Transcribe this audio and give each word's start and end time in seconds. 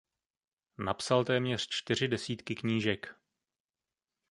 Napsal 0.77 1.25
téměř 1.25 1.67
čtyři 1.69 2.07
desítky 2.07 2.55
knížek. 2.55 3.15